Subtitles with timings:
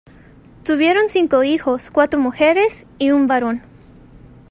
[0.63, 3.61] Tuvieron cinco hijos, cuatro mujeres y un varón.